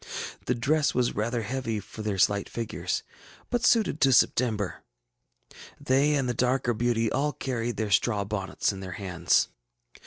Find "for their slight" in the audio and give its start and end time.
1.79-2.49